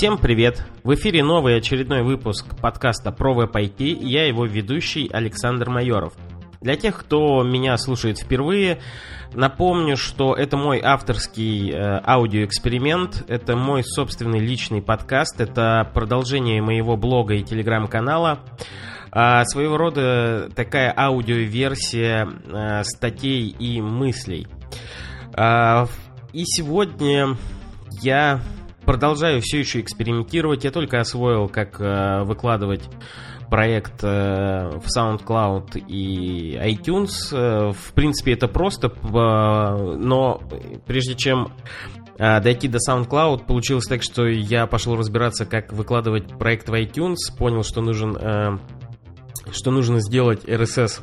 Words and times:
Всем 0.00 0.16
привет! 0.16 0.64
В 0.82 0.94
эфире 0.94 1.22
новый 1.22 1.58
очередной 1.58 2.02
выпуск 2.02 2.58
подкаста 2.58 3.12
про 3.12 3.34
веб-IT, 3.34 3.98
я 4.00 4.26
его 4.26 4.46
ведущий 4.46 5.10
Александр 5.12 5.68
Майоров. 5.68 6.14
Для 6.62 6.76
тех, 6.76 6.98
кто 6.98 7.42
меня 7.42 7.76
слушает 7.76 8.18
впервые, 8.18 8.80
напомню, 9.34 9.98
что 9.98 10.34
это 10.34 10.56
мой 10.56 10.80
авторский 10.82 11.70
э, 11.70 12.00
аудиоэксперимент, 12.02 13.26
это 13.28 13.56
мой 13.56 13.84
собственный 13.84 14.38
личный 14.38 14.80
подкаст, 14.80 15.38
это 15.38 15.90
продолжение 15.92 16.62
моего 16.62 16.96
блога 16.96 17.34
и 17.34 17.42
телеграм-канала, 17.42 18.40
э, 19.12 19.44
своего 19.44 19.76
рода 19.76 20.48
такая 20.56 20.94
аудиоверсия 20.96 22.26
э, 22.26 22.84
статей 22.84 23.48
и 23.50 23.82
мыслей. 23.82 24.46
Э, 25.36 25.84
и 26.32 26.44
сегодня 26.46 27.36
я 28.00 28.40
продолжаю 28.84 29.40
все 29.40 29.60
еще 29.60 29.80
экспериментировать. 29.80 30.64
Я 30.64 30.70
только 30.70 31.00
освоил, 31.00 31.48
как 31.48 31.80
э, 31.80 32.22
выкладывать 32.24 32.82
проект 33.50 34.02
э, 34.02 34.70
в 34.78 34.86
SoundCloud 34.96 35.84
и 35.88 36.56
iTunes. 36.56 37.10
Э, 37.32 37.72
в 37.72 37.92
принципе, 37.92 38.32
это 38.32 38.48
просто, 38.48 38.88
э, 38.88 39.96
но 39.96 40.40
прежде 40.86 41.14
чем 41.14 41.52
э, 42.18 42.40
дойти 42.40 42.68
до 42.68 42.78
SoundCloud, 42.78 43.46
получилось 43.46 43.86
так, 43.86 44.02
что 44.02 44.26
я 44.26 44.66
пошел 44.66 44.96
разбираться, 44.96 45.44
как 45.46 45.72
выкладывать 45.72 46.38
проект 46.38 46.68
в 46.68 46.74
iTunes, 46.74 47.16
понял, 47.36 47.64
что 47.64 47.82
нужен, 47.82 48.16
э, 48.16 48.58
что 49.52 49.70
нужно 49.70 50.00
сделать 50.00 50.44
RSS 50.44 51.00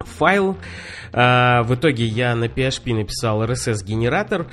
файл. 0.00 0.56
Э, 1.12 1.62
в 1.62 1.74
итоге 1.74 2.04
я 2.04 2.34
на 2.34 2.46
PHP 2.46 2.94
написал 2.94 3.42
RSS-генератор, 3.44 4.48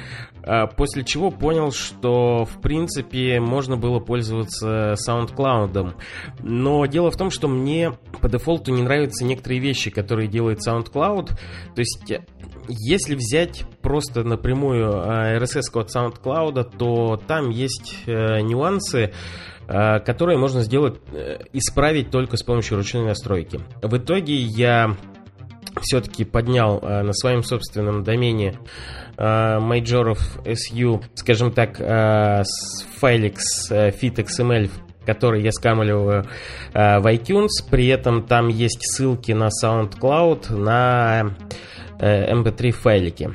после 0.78 1.04
чего 1.04 1.32
понял, 1.32 1.72
что 1.72 2.46
в 2.46 2.62
принципе 2.62 3.40
можно 3.40 3.78
было 3.78 4.00
пользоваться 4.00 4.96
SoundCloud. 5.08 5.96
Но 6.42 6.86
дело 6.86 7.12
в 7.12 7.18
том, 7.18 7.30
что 7.30 7.48
мне 7.48 7.92
по 8.22 8.30
дефолту 8.30 8.72
не 8.72 8.84
нравятся 8.84 9.26
некоторые 9.26 9.60
вещи, 9.60 9.90
которые 9.90 10.28
делает 10.28 10.60
SoundCloud. 10.66 11.28
То 11.76 11.80
есть 11.80 12.14
если 12.70 13.16
взять 13.16 13.64
просто 13.82 14.24
напрямую 14.24 14.92
а, 14.94 15.38
RSS-код 15.38 15.90
SoundCloud, 15.94 16.78
то 16.78 17.18
там 17.28 17.50
есть 17.50 18.04
э, 18.06 18.42
нюансы, 18.42 19.12
а, 19.68 20.00
которые 20.00 20.38
можно 20.38 20.62
сделать, 20.62 21.00
э, 21.12 21.40
исправить 21.54 22.12
только 22.12 22.38
с 22.38 22.44
помощью 22.44 22.78
ручной 22.78 23.06
настройки. 23.06 23.60
В 23.82 23.98
итоге 23.98 24.36
я 24.36 24.96
все-таки 25.82 26.26
поднял 26.26 26.80
э, 26.80 27.02
на 27.04 27.14
своем 27.14 27.44
собственном 27.44 28.04
домене 28.04 28.60
майджоров 29.20 30.40
э, 30.46 30.54
SU, 30.54 31.04
скажем 31.16 31.52
так, 31.52 31.80
э, 31.80 32.44
с 32.44 32.84
файликс 33.00 33.70
э, 33.70 33.90
fit.xml, 33.90 34.70
который 35.06 35.42
я 35.42 35.52
скамливаю 35.52 36.26
в 36.74 37.12
iTunes. 37.12 37.50
При 37.70 37.88
этом 37.88 38.24
там 38.24 38.48
есть 38.48 38.80
ссылки 38.82 39.32
на 39.32 39.50
SoundCloud, 39.64 40.56
на 40.56 41.36
mp3 42.00 42.72
файлики. 42.72 43.32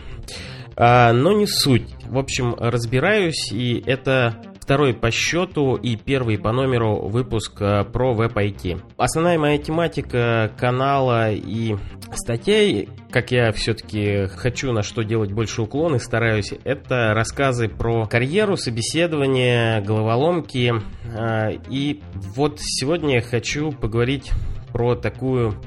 Но 0.76 1.32
не 1.32 1.46
суть. 1.46 1.88
В 2.06 2.18
общем, 2.18 2.54
разбираюсь, 2.58 3.50
и 3.52 3.82
это 3.86 4.36
второй 4.64 4.94
по 4.94 5.10
счету 5.10 5.74
и 5.74 5.94
первый 5.94 6.38
по 6.38 6.50
номеру 6.50 7.06
выпуск 7.06 7.58
про 7.58 8.14
веб-IT. 8.14 8.80
Основная 8.96 9.38
моя 9.38 9.58
тематика 9.58 10.50
канала 10.56 11.30
и 11.30 11.76
статей, 12.14 12.88
как 13.10 13.30
я 13.30 13.52
все-таки 13.52 14.26
хочу 14.28 14.72
на 14.72 14.82
что 14.82 15.02
делать 15.02 15.32
больше 15.32 15.60
уклон 15.60 15.96
и 15.96 15.98
стараюсь, 15.98 16.54
это 16.64 17.12
рассказы 17.12 17.68
про 17.68 18.06
карьеру, 18.06 18.56
собеседование, 18.56 19.82
головоломки. 19.82 20.72
А, 21.14 21.50
и 21.68 22.00
вот 22.34 22.58
сегодня 22.58 23.16
я 23.16 23.20
хочу 23.20 23.70
поговорить 23.70 24.30
про 24.72 24.94
такую 24.94 25.60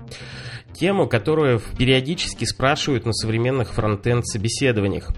тему, 0.79 1.07
которую 1.07 1.61
периодически 1.77 2.45
спрашивают 2.45 3.05
на 3.05 3.13
современных 3.13 3.73
фронтенд 3.73 4.25
собеседованиях. 4.25 5.09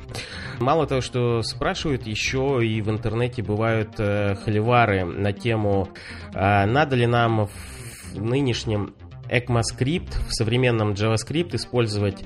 Мало 0.59 0.88
того, 0.88 1.02
что 1.02 1.42
спрашивают, 1.42 2.08
еще 2.08 2.59
и 2.62 2.81
в 2.81 2.90
интернете 2.90 3.42
бывают 3.42 3.92
э, 3.98 4.36
холивары 4.44 5.06
на 5.06 5.31
тему, 5.34 5.90
э, 6.34 6.66
надо 6.66 6.96
ли 6.96 7.08
нам 7.08 7.48
в 7.48 8.22
нынешнем 8.22 8.94
ECMAScript, 9.30 10.28
в 10.28 10.34
современном 10.34 10.92
JavaScript 10.92 11.56
использовать 11.56 12.24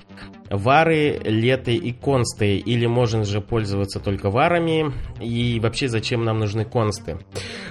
вары, 0.49 1.19
леты 1.23 1.75
и 1.75 1.91
консты, 1.91 2.57
или 2.57 2.85
можно 2.85 3.23
же 3.23 3.41
пользоваться 3.41 3.99
только 3.99 4.29
варами, 4.29 4.93
и 5.19 5.59
вообще 5.59 5.88
зачем 5.88 6.23
нам 6.23 6.39
нужны 6.39 6.66
консты. 6.66 7.17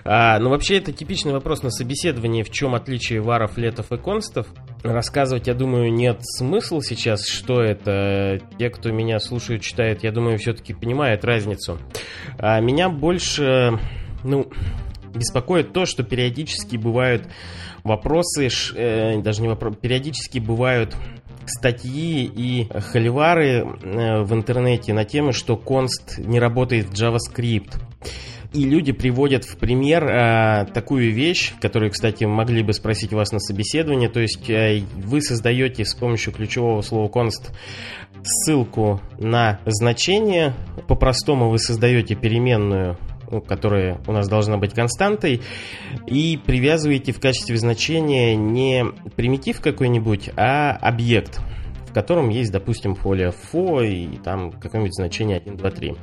А, 0.04 0.38
ну, 0.38 0.50
вообще, 0.50 0.78
это 0.78 0.92
типичный 0.92 1.32
вопрос 1.32 1.62
на 1.62 1.70
собеседовании, 1.70 2.42
в 2.42 2.50
чем 2.50 2.74
отличие 2.74 3.20
варов, 3.20 3.56
летов 3.56 3.92
и 3.92 3.96
констов. 3.96 4.46
Рассказывать, 4.82 5.46
я 5.46 5.54
думаю, 5.54 5.92
нет 5.92 6.18
смысла 6.22 6.82
сейчас, 6.82 7.26
что 7.28 7.62
это. 7.62 8.40
Те, 8.58 8.68
кто 8.68 8.90
меня 8.90 9.20
слушают, 9.20 9.62
читают, 9.62 10.02
я 10.02 10.10
думаю, 10.10 10.38
все-таки 10.38 10.74
понимают 10.74 11.24
разницу. 11.24 11.78
А 12.38 12.58
меня 12.60 12.88
больше, 12.88 13.78
ну, 14.24 14.48
беспокоит 15.14 15.72
то, 15.72 15.86
что 15.86 16.02
периодически 16.02 16.76
бывают 16.76 17.28
вопросы, 17.84 18.48
э, 18.74 19.20
даже 19.20 19.42
не 19.42 19.48
вопросы, 19.48 19.76
периодически 19.76 20.40
бывают 20.40 20.96
статьи 21.46 22.24
и 22.24 22.68
холивары 22.80 23.64
э, 23.82 24.22
в 24.22 24.32
интернете 24.34 24.92
на 24.92 25.04
тему, 25.04 25.32
что 25.32 25.56
конст 25.56 26.18
не 26.18 26.40
работает 26.40 26.86
в 26.86 26.92
JavaScript. 26.92 27.74
И 28.52 28.64
люди 28.64 28.92
приводят 28.92 29.44
в 29.44 29.56
пример 29.56 30.04
э, 30.04 30.66
такую 30.74 31.12
вещь, 31.12 31.54
которую, 31.60 31.90
кстати, 31.90 32.24
могли 32.24 32.62
бы 32.62 32.74
спросить 32.74 33.12
вас 33.12 33.32
на 33.32 33.38
собеседовании. 33.38 34.08
То 34.08 34.20
есть 34.20 34.50
э, 34.50 34.82
вы 34.94 35.22
создаете 35.22 35.84
с 35.84 35.94
помощью 35.94 36.34
ключевого 36.34 36.82
слова 36.82 37.08
const 37.08 37.50
ссылку 38.22 39.00
на 39.18 39.58
значение. 39.64 40.54
По-простому 40.86 41.48
вы 41.48 41.58
создаете 41.58 42.14
переменную 42.14 42.98
ну, 43.30 43.40
которая 43.40 43.98
у 44.06 44.12
нас 44.12 44.28
должна 44.28 44.58
быть 44.58 44.74
константой, 44.74 45.40
и 46.06 46.38
привязываете 46.44 47.12
в 47.12 47.20
качестве 47.20 47.56
значения 47.56 48.36
не 48.36 48.84
примитив 49.16 49.62
какой-нибудь, 49.62 50.28
а 50.36 50.72
объект 50.72 51.40
в 51.92 51.94
котором 51.94 52.30
есть, 52.30 52.50
допустим, 52.50 52.94
фолия 52.94 53.32
фо 53.32 53.82
и 53.82 54.16
там 54.24 54.50
какое-нибудь 54.50 54.94
значение 54.94 55.36
1, 55.36 55.58
2, 55.58 55.70
3. 55.70 55.94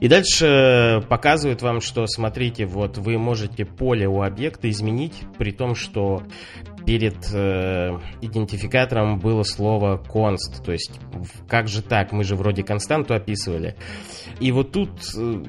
И 0.00 0.08
дальше 0.08 1.04
показывает 1.08 1.62
вам, 1.62 1.80
что, 1.80 2.06
смотрите, 2.06 2.66
вот 2.66 2.98
вы 2.98 3.18
можете 3.18 3.64
поле 3.64 4.06
у 4.06 4.22
объекта 4.22 4.70
изменить, 4.70 5.14
при 5.38 5.50
том, 5.50 5.74
что 5.74 6.22
перед 6.86 7.16
э, 7.34 7.98
идентификатором 8.22 9.18
было 9.18 9.42
слово 9.42 10.02
const, 10.02 10.64
то 10.64 10.72
есть 10.72 10.98
как 11.48 11.68
же 11.68 11.82
так, 11.82 12.12
мы 12.12 12.24
же 12.24 12.34
вроде 12.34 12.62
константу 12.62 13.14
описывали. 13.14 13.76
И 14.40 14.52
вот 14.52 14.72
тут 14.72 14.90
э, 15.16 15.42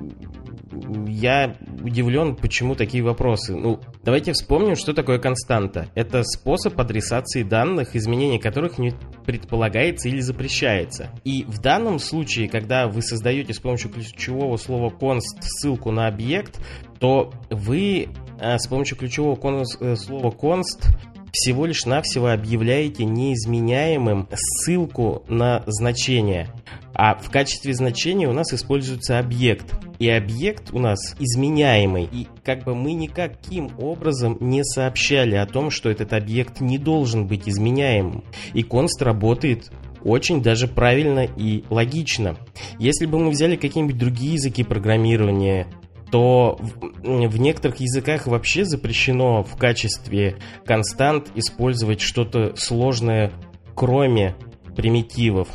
я 1.07 1.56
удивлен, 1.84 2.35
почему 2.35 2.75
такие 2.75 3.03
вопросы. 3.03 3.56
Ну, 3.56 3.80
давайте 4.03 4.34
вспомним, 4.34 4.75
что 4.75 4.94
такое 4.94 5.19
константа. 5.19 5.88
Это 5.96 6.24
способ 6.24 6.80
адресации 6.80 7.44
данных, 7.44 7.96
изменение 7.96 8.40
которых 8.40 8.78
не 8.78 8.94
предполагается 9.25 10.09
или 10.09 10.19
запрещается. 10.19 11.09
И 11.24 11.44
в 11.44 11.59
данном 11.62 12.00
случае, 12.00 12.50
когда 12.50 12.88
вы 12.88 13.02
создаете 13.02 13.53
с 13.53 13.59
помощью 13.59 13.91
ключевого 13.91 14.57
слова 14.57 14.90
const 14.90 15.41
ссылку 15.41 15.91
на 15.91 16.07
объект, 16.07 16.59
то 17.00 17.31
вы 17.50 18.09
э, 18.40 18.57
с 18.57 18.68
помощью 18.68 18.97
ключевого 18.97 19.38
э, 19.80 19.96
слова 19.96 20.30
const 20.31 20.88
всего 21.31 21.66
лишь 21.66 21.86
навсего 21.86 22.31
объявляете 22.31 23.06
неизменяемым 23.06 24.28
ссылку 24.34 25.24
на 25.27 25.63
значение. 25.68 26.50
А 26.94 27.15
в 27.15 27.30
качестве 27.30 27.74
значения 27.74 28.27
у 28.27 28.33
нас 28.33 28.54
используется 28.54 29.19
объект. 29.19 29.74
И 30.00 30.10
объект 30.10 30.74
у 30.74 30.80
нас 30.80 31.16
изменяемый. 31.19 32.10
И 32.12 32.28
как 32.44 32.63
бы 32.63 32.74
мы 32.74 32.94
никаким 32.94 33.69
образом 33.78 34.38
не 34.40 34.63
сообщали 34.63 35.36
о 35.36 35.46
том, 35.46 35.69
что 35.69 35.90
этот 35.90 36.13
объект 36.13 36.62
не 36.62 36.78
должен 36.78 37.28
быть 37.28 37.48
изменяемым. 37.48 38.24
И 38.54 38.63
конст 38.63 39.01
работает 39.01 39.72
очень 40.04 40.42
даже 40.42 40.68
правильно 40.68 41.25
и 41.25 41.63
логично. 41.69 42.38
Если 42.80 43.06
бы 43.06 43.19
мы 43.19 43.30
взяли 43.30 43.57
какие-нибудь 43.57 43.98
другие 43.98 44.36
языки 44.36 44.63
программирования, 44.63 45.68
то 46.12 46.57
в, 46.60 47.01
в 47.04 47.40
некоторых 47.40 47.81
языках 47.81 48.25
вообще 48.25 48.63
запрещено 48.66 49.44
в 49.44 49.56
качестве 49.57 50.38
констант 50.66 51.30
использовать 51.36 52.01
что-то 52.01 52.56
сложное, 52.56 53.31
кроме 53.75 54.36
примитивов. 54.75 55.50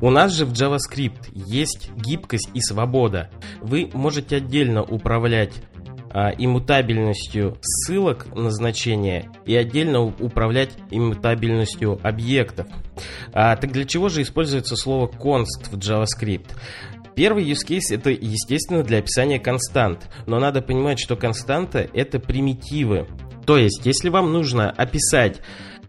У 0.00 0.10
нас 0.10 0.32
же 0.32 0.46
в 0.46 0.52
JavaScript 0.52 1.30
есть 1.32 1.90
гибкость 1.96 2.50
и 2.54 2.60
свобода. 2.60 3.30
Вы 3.60 3.90
можете 3.92 4.36
отдельно 4.36 4.82
управлять 4.82 5.54
а, 6.10 6.30
иммутабельностью 6.30 7.58
ссылок 7.60 8.34
на 8.34 8.50
значение 8.50 9.30
и 9.44 9.54
отдельно 9.54 10.02
управлять 10.02 10.70
иммутабельностью 10.90 12.00
объектов. 12.02 12.66
А, 13.32 13.56
так 13.56 13.72
для 13.72 13.84
чего 13.84 14.08
же 14.08 14.22
используется 14.22 14.76
слово 14.76 15.08
const 15.08 15.70
в 15.70 15.76
JavaScript? 15.76 16.50
Первый 17.14 17.44
use 17.44 17.66
case 17.66 17.94
это, 17.94 18.10
естественно, 18.10 18.82
для 18.84 18.98
описания 18.98 19.40
констант. 19.40 20.08
Но 20.26 20.38
надо 20.38 20.62
понимать, 20.62 21.00
что 21.00 21.16
константа 21.16 21.88
это 21.92 22.20
примитивы. 22.20 23.06
То 23.44 23.58
есть, 23.58 23.84
если 23.84 24.08
вам 24.08 24.32
нужно 24.32 24.70
описать 24.70 25.40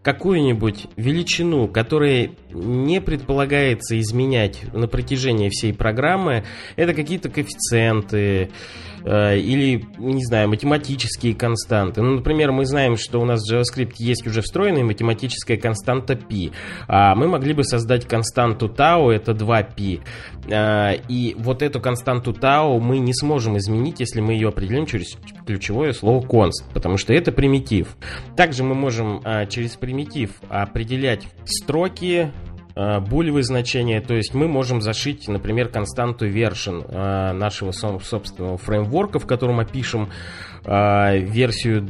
какую-нибудь 0.02 0.86
величину, 0.96 1.68
которая 1.68 2.30
не 2.52 3.00
предполагается 3.00 3.98
изменять 4.00 4.62
на 4.72 4.88
протяжении 4.88 5.50
всей 5.50 5.74
программы, 5.74 6.44
это 6.76 6.94
какие-то 6.94 7.28
коэффициенты 7.28 8.50
или, 9.04 9.84
не 9.98 10.24
знаю, 10.24 10.48
математические 10.48 11.34
константы. 11.34 12.02
Ну, 12.02 12.16
например, 12.16 12.52
мы 12.52 12.66
знаем, 12.66 12.96
что 12.96 13.20
у 13.20 13.24
нас 13.24 13.40
в 13.40 13.52
JavaScript 13.52 13.94
есть 13.98 14.26
уже 14.26 14.42
встроенная 14.42 14.84
математическая 14.84 15.56
константа 15.56 16.16
π. 16.16 16.50
А 16.88 17.14
мы 17.14 17.28
могли 17.28 17.52
бы 17.52 17.64
создать 17.64 18.06
константу 18.06 18.68
tau, 18.68 19.10
это 19.10 19.32
2π. 19.32 20.00
Э, 20.48 20.96
и 21.08 21.34
вот 21.38 21.62
эту 21.62 21.80
константу 21.80 22.32
tau 22.32 22.78
мы 22.78 22.98
не 22.98 23.14
сможем 23.14 23.56
изменить, 23.58 24.00
если 24.00 24.20
мы 24.20 24.32
ее 24.32 24.48
определим 24.48 24.86
через 24.86 25.16
ключевое 25.46 25.92
слово 25.92 26.24
const, 26.24 26.64
потому 26.72 26.96
что 26.96 27.12
это 27.12 27.32
примитив. 27.32 27.96
Также 28.36 28.64
мы 28.64 28.74
можем 28.74 29.20
э, 29.24 29.46
через 29.46 29.76
примитив 29.76 30.30
определять 30.48 31.26
строки, 31.44 32.30
Э, 32.30 32.49
булевые 32.74 33.42
значения, 33.42 34.00
то 34.00 34.14
есть 34.14 34.34
мы 34.34 34.48
можем 34.48 34.80
зашить, 34.80 35.28
например, 35.28 35.68
константу 35.68 36.28
version 36.28 36.84
э, 36.88 37.32
нашего 37.32 37.72
собственного 37.72 38.58
фреймворка, 38.58 39.18
в 39.18 39.26
котором 39.26 39.60
опишем 39.60 40.10
э, 40.64 41.18
версию 41.18 41.86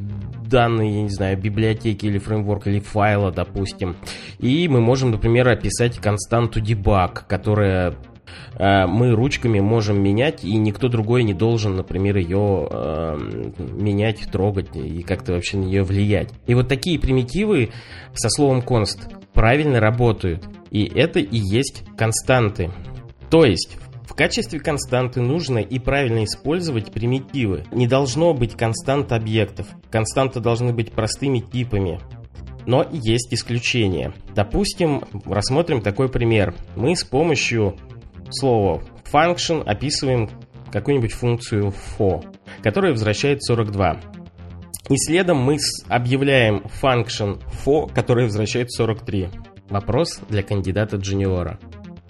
данной, 0.50 0.90
я 0.90 1.02
не 1.02 1.10
знаю, 1.10 1.38
библиотеки 1.38 2.06
или 2.06 2.18
фреймворка, 2.18 2.70
или 2.70 2.80
файла, 2.80 3.30
допустим. 3.30 3.96
И 4.38 4.68
мы 4.68 4.80
можем, 4.80 5.12
например, 5.12 5.48
описать 5.48 5.98
константу 5.98 6.60
debug, 6.60 7.22
которая 7.28 7.94
мы 8.58 9.12
ручками 9.12 9.60
можем 9.60 10.02
менять, 10.02 10.44
и 10.44 10.56
никто 10.56 10.88
другой 10.88 11.22
не 11.22 11.34
должен, 11.34 11.76
например, 11.76 12.16
ее 12.16 12.68
э, 12.70 13.18
менять, 13.58 14.30
трогать 14.30 14.76
и 14.76 15.02
как-то 15.02 15.32
вообще 15.32 15.56
на 15.56 15.64
нее 15.64 15.82
влиять. 15.82 16.30
И 16.46 16.54
вот 16.54 16.68
такие 16.68 16.98
примитивы 16.98 17.70
со 18.14 18.28
словом 18.28 18.60
const 18.60 18.98
правильно 19.32 19.80
работают. 19.80 20.44
И 20.70 20.84
это 20.84 21.18
и 21.20 21.36
есть 21.36 21.84
константы. 21.96 22.70
То 23.30 23.44
есть 23.44 23.78
в 24.04 24.14
качестве 24.14 24.58
константы 24.58 25.20
нужно 25.20 25.58
и 25.58 25.78
правильно 25.78 26.24
использовать 26.24 26.92
примитивы. 26.92 27.64
Не 27.70 27.86
должно 27.86 28.34
быть 28.34 28.56
констант 28.56 29.12
объектов. 29.12 29.68
Константы 29.90 30.40
должны 30.40 30.72
быть 30.72 30.92
простыми 30.92 31.38
типами. 31.38 32.00
Но 32.66 32.86
есть 32.90 33.32
исключения. 33.32 34.12
Допустим, 34.34 35.02
рассмотрим 35.24 35.80
такой 35.80 36.08
пример. 36.08 36.54
Мы 36.76 36.96
с 36.96 37.04
помощью 37.04 37.76
слова 38.30 38.82
function 39.12 39.62
описываем 39.64 40.28
какую-нибудь 40.70 41.12
функцию 41.12 41.72
for, 41.98 42.24
которая 42.62 42.92
возвращает 42.92 43.42
42. 43.42 44.00
И 44.88 44.96
следом 44.96 45.38
мы 45.38 45.58
объявляем 45.88 46.64
function 46.82 47.40
for, 47.64 47.92
который 47.92 48.24
возвращает 48.24 48.72
43. 48.72 49.28
Вопрос 49.68 50.20
для 50.28 50.42
кандидата 50.42 50.96
джуниора. 50.96 51.58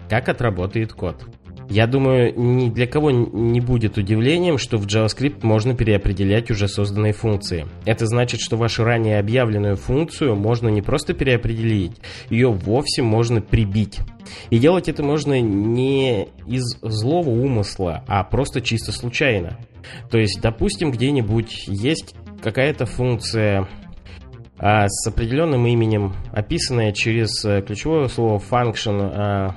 Как 0.09 0.29
отработает 0.29 0.93
код? 0.93 1.23
Я 1.71 1.87
думаю, 1.87 2.35
ни 2.37 2.69
для 2.69 2.89
кого 2.89 3.13
не 3.13 3.61
будет 3.61 3.97
удивлением, 3.97 4.59
что 4.59 4.77
в 4.77 4.87
JavaScript 4.87 5.47
можно 5.47 5.73
переопределять 5.77 6.51
уже 6.51 6.67
созданные 6.67 7.13
функции. 7.13 7.69
Это 7.85 8.07
значит, 8.07 8.41
что 8.41 8.57
вашу 8.57 8.83
ранее 8.83 9.21
объявленную 9.21 9.77
функцию 9.77 10.35
можно 10.35 10.69
не 10.69 10.83
просто 10.83 11.15
переопределить, 11.15 11.93
ее 12.29 12.51
вовсе 12.51 13.03
можно 13.03 13.41
прибить. 13.41 14.01
И 14.51 14.59
делать 14.59 14.89
это 14.89 15.05
можно 15.05 15.41
не 15.41 16.25
из 16.45 16.65
злого 16.83 17.31
умысла, 17.31 18.03
а 18.09 18.25
просто 18.25 18.61
чисто 18.61 18.91
случайно. 18.91 19.57
То 20.11 20.19
есть, 20.19 20.41
допустим, 20.43 20.91
где-нибудь 20.91 21.69
есть 21.69 22.17
какая-то 22.43 22.85
функция 22.85 23.69
а, 24.59 24.89
с 24.89 25.07
определенным 25.07 25.65
именем, 25.69 26.15
описанная 26.33 26.91
через 26.91 27.45
э, 27.45 27.63
ключевое 27.63 28.09
слово 28.09 28.39
function. 28.39 29.13
А, 29.15 29.55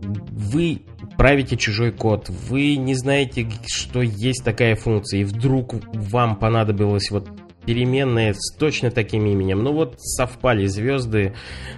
вы 0.00 0.80
правите 1.18 1.56
чужой 1.56 1.90
код, 1.90 2.30
вы 2.30 2.76
не 2.76 2.94
знаете, 2.94 3.48
что 3.66 4.00
есть 4.00 4.44
такая 4.44 4.76
функция, 4.76 5.20
и 5.20 5.24
вдруг 5.24 5.74
вам 5.92 6.36
понадобилось 6.36 7.10
вот 7.10 7.28
переменная 7.66 8.32
с 8.32 8.56
точно 8.56 8.90
таким 8.90 9.26
именем. 9.26 9.62
Ну 9.62 9.72
вот 9.72 9.96
совпали 9.98 10.64
звезды, 10.66 11.34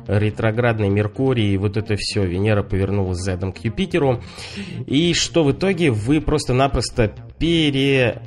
ретроградный 0.06 0.90
Меркурий, 0.90 1.56
вот 1.56 1.76
это 1.76 1.96
все. 1.96 2.24
Венера 2.24 2.62
повернулась 2.62 3.18
задом 3.18 3.52
к 3.52 3.64
Юпитеру. 3.64 4.22
И 4.86 5.14
что 5.14 5.42
в 5.42 5.50
итоге? 5.50 5.90
Вы 5.90 6.20
просто-напросто 6.20 7.12
пере 7.38 8.22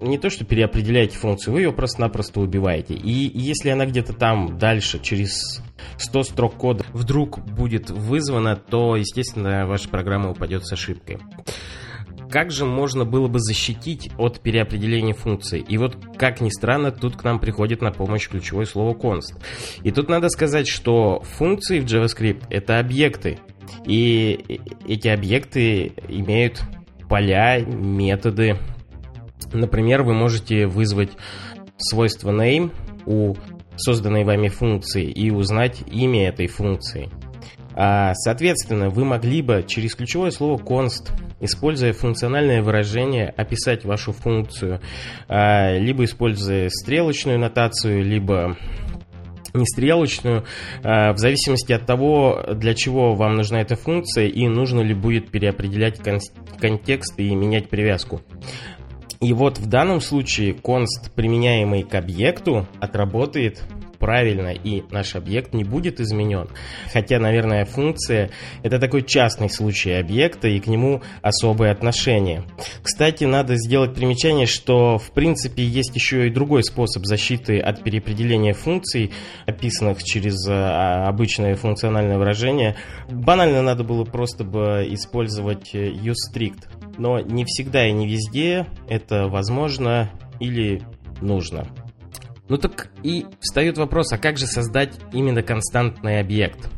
не 0.00 0.18
то, 0.18 0.28
что 0.30 0.44
переопределяете 0.44 1.16
функцию, 1.16 1.54
вы 1.54 1.62
ее 1.62 1.72
просто-напросто 1.72 2.40
убиваете. 2.40 2.94
И 2.94 3.10
если 3.10 3.70
она 3.70 3.86
где-то 3.86 4.12
там 4.12 4.58
дальше, 4.58 4.98
через 5.02 5.62
100 5.98 6.22
строк 6.24 6.54
кода, 6.54 6.84
вдруг 6.92 7.38
будет 7.38 7.90
вызвана, 7.90 8.56
то, 8.56 8.96
естественно, 8.96 9.66
ваша 9.66 9.88
программа 9.88 10.30
упадет 10.30 10.66
с 10.66 10.72
ошибкой. 10.72 11.18
Как 12.28 12.50
же 12.50 12.64
можно 12.64 13.04
было 13.04 13.28
бы 13.28 13.38
защитить 13.38 14.10
от 14.18 14.40
переопределения 14.40 15.14
функции? 15.14 15.60
И 15.60 15.78
вот, 15.78 15.96
как 16.18 16.40
ни 16.40 16.50
странно, 16.50 16.90
тут 16.90 17.16
к 17.16 17.24
нам 17.24 17.38
приходит 17.38 17.80
на 17.80 17.92
помощь 17.92 18.28
ключевое 18.28 18.66
слово 18.66 18.94
const. 18.94 19.40
И 19.82 19.92
тут 19.92 20.08
надо 20.08 20.28
сказать, 20.28 20.66
что 20.66 21.20
функции 21.20 21.80
в 21.80 21.84
JavaScript— 21.84 22.44
это 22.50 22.80
объекты. 22.80 23.38
И 23.86 24.60
эти 24.86 25.08
объекты 25.08 25.92
имеют 26.08 26.62
поля, 27.08 27.60
методы, 27.60 28.58
Например, 29.52 30.02
вы 30.02 30.14
можете 30.14 30.66
вызвать 30.66 31.10
свойство 31.78 32.30
name 32.30 32.72
у 33.06 33.34
созданной 33.76 34.24
вами 34.24 34.48
функции 34.48 35.04
и 35.04 35.30
узнать 35.30 35.82
имя 35.86 36.28
этой 36.28 36.46
функции. 36.46 37.10
А, 37.74 38.14
соответственно, 38.14 38.88
вы 38.88 39.04
могли 39.04 39.42
бы 39.42 39.62
через 39.66 39.94
ключевое 39.94 40.30
слово 40.30 40.58
const, 40.58 41.10
используя 41.40 41.92
функциональное 41.92 42.62
выражение, 42.62 43.28
описать 43.28 43.84
вашу 43.84 44.12
функцию, 44.12 44.80
а, 45.28 45.76
либо 45.76 46.04
используя 46.04 46.70
стрелочную 46.70 47.38
нотацию, 47.38 48.02
либо 48.02 48.56
не 49.52 49.66
стрелочную, 49.66 50.44
а, 50.82 51.12
в 51.12 51.18
зависимости 51.18 51.72
от 51.72 51.84
того, 51.84 52.44
для 52.54 52.74
чего 52.74 53.14
вам 53.14 53.34
нужна 53.34 53.60
эта 53.60 53.76
функция 53.76 54.26
и 54.26 54.48
нужно 54.48 54.80
ли 54.80 54.94
будет 54.94 55.30
переопределять 55.30 56.00
контекст 56.58 57.18
и 57.18 57.34
менять 57.34 57.68
привязку. 57.68 58.22
И 59.20 59.32
вот 59.32 59.58
в 59.58 59.66
данном 59.66 60.00
случае 60.00 60.52
const, 60.52 61.10
применяемый 61.14 61.82
к 61.82 61.94
объекту, 61.94 62.66
отработает 62.80 63.62
правильно, 63.96 64.48
и 64.48 64.82
наш 64.90 65.14
объект 65.14 65.54
не 65.54 65.64
будет 65.64 66.00
изменен. 66.00 66.48
Хотя, 66.92 67.18
наверное, 67.18 67.64
функция— 67.64 68.30
это 68.62 68.78
такой 68.78 69.02
частный 69.02 69.50
случай 69.50 69.92
объекта, 69.92 70.48
и 70.48 70.60
к 70.60 70.66
нему 70.66 71.02
особое 71.22 71.72
отношение. 71.72 72.44
Кстати, 72.82 73.24
надо 73.24 73.56
сделать 73.56 73.94
примечание, 73.94 74.46
что, 74.46 74.98
в 74.98 75.10
принципе, 75.10 75.64
есть 75.64 75.94
еще 75.94 76.26
и 76.26 76.30
другой 76.30 76.62
способ 76.62 77.04
защиты 77.04 77.58
от 77.58 77.82
переопределения 77.82 78.52
функций, 78.52 79.12
описанных 79.46 80.02
через 80.02 80.46
а, 80.48 81.08
обычное 81.08 81.54
функциональное 81.54 82.18
выражение. 82.18 82.76
Банально 83.08 83.62
надо 83.62 83.84
было 83.84 84.04
просто 84.04 84.44
бы 84.44 84.86
использовать 84.90 85.74
э, 85.74 85.90
useStrict 85.90 86.75
но 86.98 87.20
не 87.20 87.44
всегда 87.44 87.86
и 87.86 87.92
не 87.92 88.06
везде 88.06 88.66
это 88.88 89.28
возможно 89.28 90.10
или 90.40 90.82
нужно. 91.20 91.66
Ну 92.48 92.58
так 92.58 92.90
и 93.02 93.26
встает 93.40 93.76
вопрос, 93.78 94.12
а 94.12 94.18
как 94.18 94.38
же 94.38 94.46
создать 94.46 94.94
именно 95.12 95.42
константный 95.42 96.20
объект? 96.20 96.70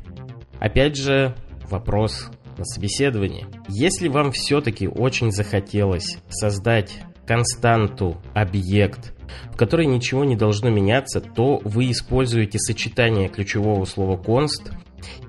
Опять 0.60 0.96
же, 0.96 1.34
вопрос 1.70 2.30
на 2.56 2.64
собеседовании. 2.64 3.46
Если 3.68 4.08
вам 4.08 4.32
все-таки 4.32 4.88
очень 4.88 5.30
захотелось 5.30 6.18
создать 6.28 6.98
константу 7.26 8.16
объект, 8.34 9.14
в 9.52 9.56
которой 9.56 9.86
ничего 9.86 10.24
не 10.24 10.36
должно 10.36 10.70
меняться, 10.70 11.20
то 11.20 11.60
вы 11.62 11.90
используете 11.90 12.58
сочетание 12.58 13.28
ключевого 13.28 13.84
слова 13.84 14.16
const 14.16 14.72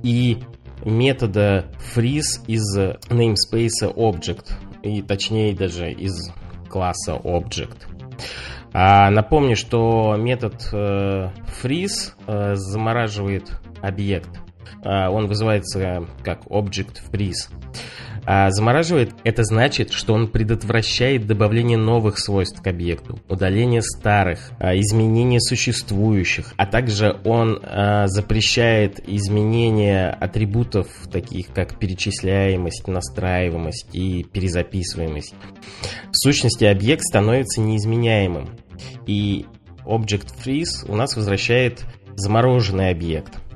и 0.02 0.38
метода 0.86 1.66
freeze 1.94 2.42
из 2.48 2.78
namespace 2.78 3.94
object 3.94 4.54
и 4.84 5.02
точнее 5.02 5.54
даже 5.54 5.92
из 5.92 6.32
класса 6.70 7.14
Object. 7.24 7.78
А 8.72 9.10
напомню, 9.10 9.56
что 9.56 10.16
метод 10.18 10.56
э, 10.72 11.30
freeze 11.62 12.14
э, 12.28 12.56
замораживает 12.56 13.52
объект. 13.82 14.30
Э, 14.84 15.08
он 15.08 15.28
вызывается 15.28 16.06
как 16.24 16.46
Object 16.46 17.00
Freeze. 17.12 17.50
А 18.32 18.52
замораживает 18.52 19.16
это 19.24 19.44
значит, 19.44 19.92
что 19.92 20.14
он 20.14 20.28
предотвращает 20.28 21.26
добавление 21.26 21.80
новых 21.80 22.20
свойств 22.20 22.62
к 22.62 22.68
объекту, 22.68 23.20
удаление 23.28 23.82
старых, 23.82 24.52
а, 24.60 24.78
изменение 24.78 25.42
существующих, 25.42 26.54
а 26.56 26.68
также 26.68 27.20
он 27.26 27.60
а, 27.64 28.06
запрещает 28.06 29.00
изменение 29.10 30.12
атрибутов 30.12 30.90
таких 31.12 31.48
как 31.48 31.80
перечисляемость, 31.80 32.88
настраиваемость 32.88 33.88
и 33.94 34.24
перезаписываемость. 34.32 35.34
В 36.12 36.16
сущности, 36.16 36.66
объект 36.66 37.02
становится 37.02 37.62
неизменяемым, 37.62 38.60
и 39.08 39.48
Object 39.88 40.36
Freeze 40.46 40.88
у 40.88 40.96
нас 40.96 41.16
возвращает 41.16 41.84
замороженный 42.16 42.92
объект– 42.92 43.34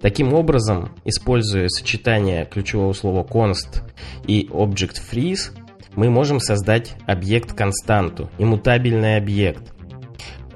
Таким 0.00 0.34
образом, 0.34 0.90
используя 1.04 1.68
сочетание 1.68 2.44
ключевого 2.44 2.92
слова 2.92 3.24
const 3.24 3.82
и 4.26 4.46
object 4.50 5.00
freeze, 5.10 5.52
мы 5.94 6.10
можем 6.10 6.40
создать 6.40 6.94
объект-константу, 7.06 8.30
иммутабельный 8.38 9.16
объект. 9.16 9.72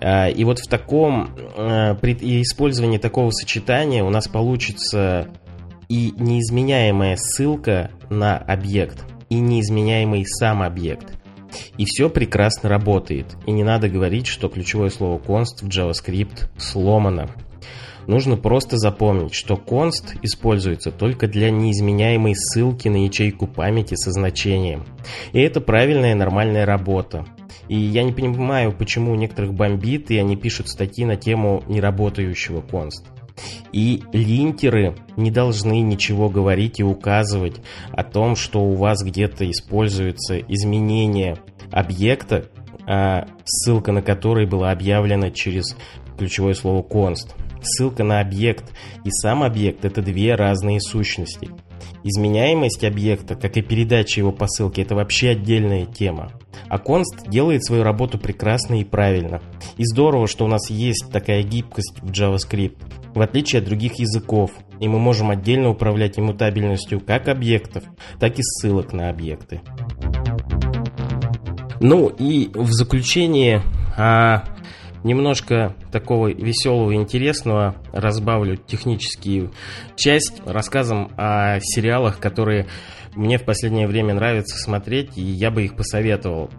А, 0.00 0.28
и 0.28 0.44
вот 0.44 0.58
в 0.58 0.68
таком, 0.68 1.30
а, 1.56 1.94
при 1.94 2.12
использовании 2.42 2.98
такого 2.98 3.30
сочетания 3.30 4.04
у 4.04 4.10
нас 4.10 4.28
получится 4.28 5.28
и 5.88 6.12
неизменяемая 6.16 7.16
ссылка 7.16 7.90
на 8.10 8.36
объект, 8.36 9.04
и 9.28 9.40
неизменяемый 9.40 10.24
сам 10.26 10.62
объект. 10.62 11.18
И 11.78 11.84
все 11.84 12.08
прекрасно 12.08 12.68
работает. 12.68 13.36
И 13.46 13.52
не 13.52 13.64
надо 13.64 13.88
говорить, 13.88 14.26
что 14.26 14.48
ключевое 14.48 14.90
слово 14.90 15.18
const 15.18 15.62
в 15.62 15.68
JavaScript 15.68 16.48
сломано. 16.58 17.28
Нужно 18.06 18.36
просто 18.36 18.76
запомнить, 18.76 19.34
что 19.34 19.54
const 19.54 20.18
используется 20.22 20.90
только 20.90 21.26
для 21.26 21.50
неизменяемой 21.50 22.34
ссылки 22.34 22.88
на 22.88 23.04
ячейку 23.04 23.46
памяти 23.46 23.94
со 23.94 24.10
значением. 24.10 24.84
И 25.32 25.40
это 25.40 25.60
правильная 25.60 26.14
нормальная 26.14 26.66
работа. 26.66 27.26
И 27.68 27.76
я 27.76 28.02
не 28.02 28.12
понимаю, 28.12 28.72
почему 28.72 29.12
у 29.12 29.14
некоторых 29.14 29.54
бомбит, 29.54 30.10
и 30.10 30.18
они 30.18 30.36
пишут 30.36 30.68
статьи 30.68 31.04
на 31.04 31.16
тему 31.16 31.62
неработающего 31.68 32.62
const. 32.62 33.04
И 33.72 34.02
линтеры 34.12 34.96
не 35.16 35.30
должны 35.30 35.80
ничего 35.80 36.28
говорить 36.28 36.80
и 36.80 36.84
указывать 36.84 37.60
о 37.92 38.02
том, 38.02 38.36
что 38.36 38.60
у 38.60 38.74
вас 38.74 39.02
где-то 39.02 39.48
используется 39.50 40.38
изменение 40.38 41.38
объекта, 41.70 42.46
а 42.86 43.28
ссылка 43.44 43.92
на 43.92 44.02
который 44.02 44.46
была 44.46 44.72
объявлена 44.72 45.30
через 45.30 45.76
ключевое 46.18 46.54
слово 46.54 46.82
const. 46.82 47.34
Ссылка 47.62 48.04
на 48.04 48.20
объект 48.20 48.72
и 49.04 49.10
сам 49.10 49.42
объект– 49.42 49.84
это 49.86 50.02
две 50.02 50.34
разные 50.34 50.80
сущности. 50.80 51.50
Изменяемость 52.02 52.84
объекта, 52.84 53.34
как 53.34 53.56
и 53.56 53.62
передача 53.62 54.20
его 54.20 54.32
по 54.32 54.46
ссылке, 54.46 54.82
это 54.82 54.94
вообще 54.94 55.30
отдельная 55.30 55.84
тема. 55.84 56.32
А 56.68 56.78
Const 56.78 57.28
делает 57.28 57.64
свою 57.64 57.82
работу 57.82 58.18
прекрасно 58.18 58.80
и 58.80 58.84
правильно. 58.84 59.42
И 59.76 59.84
здорово, 59.84 60.26
что 60.26 60.44
у 60.44 60.48
нас 60.48 60.70
есть 60.70 61.10
такая 61.12 61.42
гибкость 61.42 61.98
в 62.00 62.10
JavaScript, 62.10 62.78
в 63.14 63.20
отличие 63.20 63.60
от 63.60 63.66
других 63.66 63.98
языков, 63.98 64.52
и 64.78 64.88
мы 64.88 64.98
можем 64.98 65.30
отдельно 65.30 65.68
управлять 65.68 66.18
иммутабельностью 66.18 67.00
как 67.00 67.28
объектов, 67.28 67.84
так 68.18 68.38
и 68.38 68.42
ссылок 68.42 68.92
на 68.92 69.10
объекты. 69.10 69.60
Ну 71.80 72.08
и 72.08 72.50
в 72.54 72.70
заключение 72.72 73.62
а, 73.96 74.44
Немножко 75.02 75.74
такого 75.92 76.28
веселого 76.28 76.90
и 76.90 76.96
интересного 76.96 77.76
разбавлю 77.92 78.56
техническую 78.56 79.52
часть 79.96 80.42
рассказом 80.44 81.10
о 81.16 81.58
сериалах, 81.60 82.18
которые 82.18 82.66
мне 83.14 83.38
в 83.38 83.44
последнее 83.44 83.86
время 83.86 84.14
нравится 84.14 84.58
смотреть, 84.58 85.16
и 85.16 85.22
я 85.22 85.50
бы 85.50 85.64
их 85.64 85.74
посоветовал. 85.74 86.50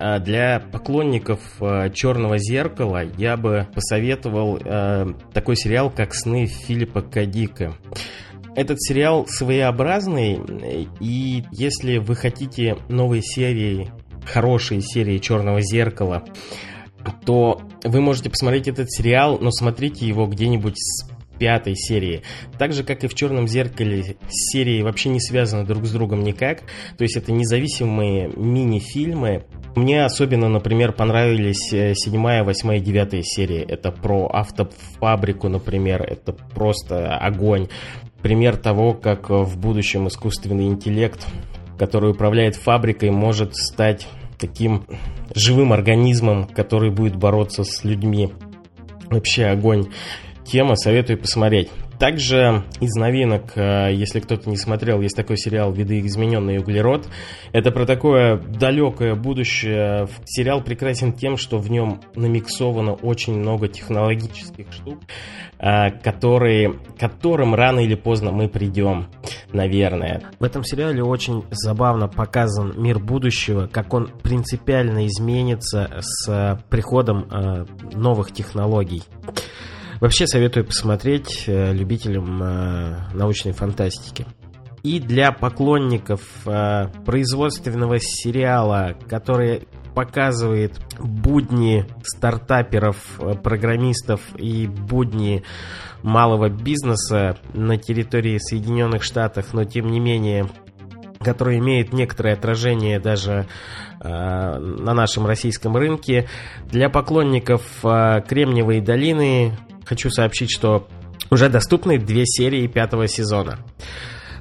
А 0.00 0.20
для 0.20 0.60
поклонников 0.60 1.40
э, 1.60 1.90
Черного 1.92 2.38
зеркала 2.38 3.02
я 3.16 3.36
бы 3.36 3.66
посоветовал 3.74 4.58
э, 4.58 5.06
такой 5.32 5.56
сериал, 5.56 5.90
как 5.90 6.14
Сны 6.14 6.46
Филиппа 6.46 7.02
Кадика. 7.02 7.74
Этот 8.54 8.80
сериал 8.80 9.26
своеобразный, 9.28 10.40
и 11.00 11.44
если 11.52 11.98
вы 11.98 12.14
хотите 12.14 12.76
новые 12.88 13.22
серии, 13.22 13.90
хорошие 14.24 14.80
серии 14.82 15.18
Черного 15.18 15.60
зеркала, 15.62 16.24
то 17.24 17.60
вы 17.84 18.00
можете 18.00 18.30
посмотреть 18.30 18.68
этот 18.68 18.90
сериал, 18.90 19.38
но 19.40 19.50
смотрите 19.50 20.06
его 20.06 20.26
где-нибудь 20.26 20.76
с 20.76 21.08
пятой 21.38 21.76
серии. 21.76 22.22
Так 22.58 22.72
же, 22.72 22.84
как 22.84 23.04
и 23.04 23.08
в 23.08 23.14
«Черном 23.14 23.46
зеркале», 23.46 24.16
серии 24.28 24.82
вообще 24.82 25.08
не 25.08 25.20
связаны 25.20 25.64
друг 25.64 25.86
с 25.86 25.92
другом 25.92 26.22
никак. 26.22 26.62
То 26.96 27.02
есть 27.02 27.16
это 27.16 27.32
независимые 27.32 28.30
мини-фильмы. 28.36 29.44
Мне 29.76 30.04
особенно, 30.04 30.48
например, 30.48 30.92
понравились 30.92 31.72
э, 31.72 31.94
седьмая, 31.94 32.42
восьмая, 32.42 32.80
девятая 32.80 33.22
серии. 33.22 33.60
Это 33.60 33.92
про 33.92 34.26
автофабрику, 34.26 35.48
например. 35.48 36.02
Это 36.02 36.32
просто 36.32 37.16
огонь. 37.16 37.68
Пример 38.22 38.56
того, 38.56 38.94
как 38.94 39.30
в 39.30 39.58
будущем 39.58 40.08
искусственный 40.08 40.66
интеллект, 40.66 41.24
который 41.78 42.10
управляет 42.10 42.56
фабрикой, 42.56 43.10
может 43.10 43.54
стать 43.54 44.08
таким 44.38 44.86
живым 45.34 45.72
организмом, 45.72 46.44
который 46.46 46.90
будет 46.90 47.16
бороться 47.16 47.64
с 47.64 47.84
людьми. 47.84 48.32
Вообще 49.10 49.46
огонь. 49.46 49.88
Тема, 50.44 50.76
советую 50.76 51.18
посмотреть. 51.18 51.70
Также 51.98 52.64
из 52.80 52.94
новинок, 52.94 53.56
э, 53.56 53.92
если 53.92 54.20
кто-то 54.20 54.48
не 54.48 54.56
смотрел, 54.56 55.00
есть 55.00 55.16
такой 55.16 55.36
сериал 55.36 55.72
«Видоизмененный 55.72 56.58
углерод». 56.58 57.08
Это 57.52 57.72
про 57.72 57.86
такое 57.86 58.36
далекое 58.36 59.16
будущее. 59.16 60.08
Сериал 60.24 60.62
прекрасен 60.62 61.12
тем, 61.12 61.36
что 61.36 61.58
в 61.58 61.70
нем 61.70 62.00
намиксовано 62.14 62.92
очень 62.92 63.36
много 63.38 63.66
технологических 63.66 64.72
штук, 64.72 65.00
э, 65.58 65.90
которые, 65.90 66.78
которым 66.98 67.56
рано 67.56 67.80
или 67.80 67.96
поздно 67.96 68.30
мы 68.30 68.48
придем, 68.48 69.08
наверное. 69.52 70.22
В 70.38 70.44
этом 70.44 70.62
сериале 70.62 71.02
очень 71.02 71.44
забавно 71.50 72.06
показан 72.06 72.80
мир 72.80 73.00
будущего, 73.00 73.66
как 73.66 73.92
он 73.92 74.08
принципиально 74.22 75.08
изменится 75.08 76.00
с 76.00 76.62
приходом 76.70 77.26
э, 77.28 77.64
новых 77.92 78.32
технологий. 78.32 79.02
Вообще 80.00 80.26
советую 80.26 80.64
посмотреть 80.64 81.44
э, 81.46 81.72
любителям 81.72 82.42
э, 82.42 83.14
научной 83.14 83.52
фантастики. 83.52 84.26
И 84.84 85.00
для 85.00 85.32
поклонников 85.32 86.22
э, 86.46 86.86
производственного 87.04 87.98
сериала, 87.98 88.96
который 89.08 89.66
показывает 89.94 90.78
будни 91.00 91.84
стартаперов, 92.04 93.18
программистов 93.42 94.20
и 94.36 94.68
будни 94.68 95.42
малого 96.04 96.48
бизнеса 96.48 97.36
на 97.52 97.76
территории 97.76 98.38
Соединенных 98.38 99.02
Штатов, 99.02 99.52
но 99.52 99.64
тем 99.64 99.88
не 99.88 99.98
менее 99.98 100.48
который 101.20 101.58
имеет 101.58 101.92
некоторое 101.92 102.34
отражение 102.34 103.00
даже 103.00 103.48
э, 104.00 104.08
на 104.08 104.94
нашем 104.94 105.26
российском 105.26 105.76
рынке. 105.76 106.28
Для 106.66 106.88
поклонников 106.88 107.62
э, 107.84 108.22
Кремниевой 108.26 108.80
долины 108.80 109.58
хочу 109.88 110.10
сообщить, 110.10 110.50
что 110.50 110.86
уже 111.30 111.48
доступны 111.48 111.98
две 111.98 112.24
серии 112.26 112.66
пятого 112.66 113.08
сезона. 113.08 113.58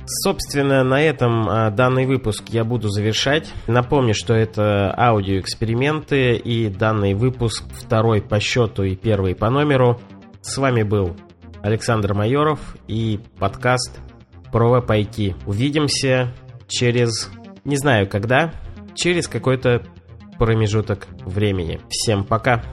Собственно, 0.06 0.84
на 0.84 1.02
этом 1.02 1.50
а, 1.50 1.70
данный 1.70 2.06
выпуск 2.06 2.46
я 2.50 2.64
буду 2.64 2.88
завершать. 2.90 3.52
Напомню, 3.68 4.14
что 4.14 4.34
это 4.34 4.94
аудиоэксперименты 4.98 6.36
и 6.36 6.70
данный 6.70 7.14
выпуск 7.14 7.66
второй 7.74 8.22
по 8.22 8.40
счету 8.40 8.84
и 8.84 8.96
первый 8.96 9.36
по 9.36 9.50
номеру. 9.50 10.00
С 10.42 10.58
вами 10.58 10.84
был 10.84 11.18
Александр 11.62 12.14
Майоров 12.14 12.78
и 12.88 13.20
подкаст 13.38 14.00
про 14.52 14.80
IT. 14.80 15.36
Увидимся 15.46 16.34
через, 16.70 17.30
не 17.66 17.76
знаю 17.76 18.08
когда, 18.08 18.54
через 18.96 19.28
какой-то 19.28 19.84
промежуток 20.38 21.08
времени. 21.26 21.82
Всем 21.90 22.24
пока! 22.24 22.64